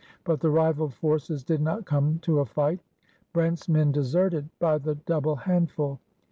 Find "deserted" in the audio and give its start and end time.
3.91-4.49